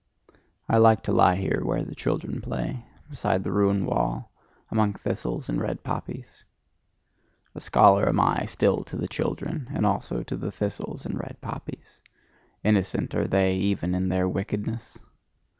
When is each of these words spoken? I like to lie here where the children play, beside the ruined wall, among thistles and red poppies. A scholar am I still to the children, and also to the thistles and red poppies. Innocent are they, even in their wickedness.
I 0.67 0.79
like 0.79 1.03
to 1.03 1.11
lie 1.11 1.35
here 1.35 1.61
where 1.63 1.83
the 1.83 1.93
children 1.93 2.41
play, 2.41 2.85
beside 3.07 3.43
the 3.43 3.51
ruined 3.51 3.85
wall, 3.85 4.31
among 4.71 4.93
thistles 4.95 5.47
and 5.47 5.61
red 5.61 5.83
poppies. 5.83 6.43
A 7.53 7.61
scholar 7.61 8.09
am 8.09 8.19
I 8.19 8.47
still 8.47 8.83
to 8.85 8.97
the 8.97 9.07
children, 9.07 9.67
and 9.71 9.85
also 9.85 10.23
to 10.23 10.35
the 10.35 10.51
thistles 10.51 11.05
and 11.05 11.19
red 11.19 11.37
poppies. 11.39 12.01
Innocent 12.63 13.13
are 13.13 13.27
they, 13.27 13.53
even 13.57 13.93
in 13.93 14.09
their 14.09 14.27
wickedness. 14.27 14.97